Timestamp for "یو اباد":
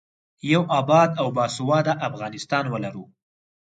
0.51-1.09